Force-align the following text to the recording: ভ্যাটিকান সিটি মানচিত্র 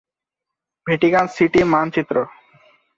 ভ্যাটিকান 0.87 1.25
সিটি 1.35 1.61
মানচিত্র 1.73 2.15